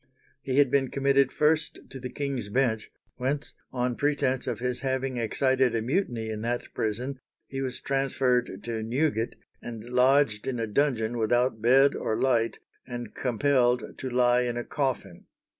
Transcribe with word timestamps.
He 0.41 0.57
had 0.57 0.71
been 0.71 0.89
committed 0.89 1.31
first 1.31 1.77
to 1.91 1.99
the 1.99 2.09
King's 2.09 2.49
Bench, 2.49 2.89
whence, 3.17 3.53
on 3.71 3.95
pretence 3.95 4.47
of 4.47 4.57
his 4.57 4.79
having 4.79 5.17
excited 5.17 5.75
a 5.75 5.81
mutiny 5.83 6.31
in 6.31 6.41
that 6.41 6.73
prison, 6.73 7.19
he 7.45 7.61
was 7.61 7.79
transferred 7.79 8.63
to 8.63 8.81
Newgate, 8.81 9.35
and 9.61 9.83
lodged 9.83 10.47
in 10.47 10.59
a 10.59 10.65
dungeon 10.65 11.19
without 11.19 11.61
bed 11.61 11.93
or 11.93 12.19
light, 12.19 12.57
and 12.87 13.13
compelled 13.13 13.95
to 13.99 14.09
lie 14.09 14.41
in 14.41 14.57
a 14.57 14.63
coffin. 14.63 15.25